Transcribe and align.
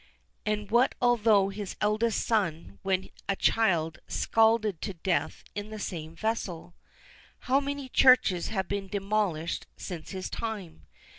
And 0.47 0.71
what 0.71 0.95
although 0.99 1.49
his 1.49 1.75
eldest 1.79 2.25
son 2.25 2.79
was 2.81 2.81
when 2.81 3.09
a 3.29 3.35
child 3.35 3.99
scalded 4.07 4.81
to 4.81 4.95
death 4.95 5.43
in 5.53 5.69
the 5.69 5.77
same 5.77 6.15
vessel? 6.15 6.73
How 7.41 7.59
many 7.59 7.87
churches 7.87 8.47
have 8.47 8.67
been 8.67 8.87
demolished 8.87 9.67
since 9.77 10.09
his 10.09 10.27
time? 10.27 10.87